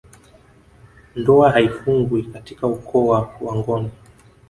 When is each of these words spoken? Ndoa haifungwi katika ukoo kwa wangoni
Ndoa 1.15 1.51
haifungwi 1.51 2.23
katika 2.23 2.67
ukoo 2.67 3.21
kwa 3.21 3.37
wangoni 3.47 3.91